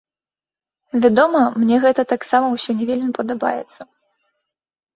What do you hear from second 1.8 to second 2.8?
гэта таксама ўсё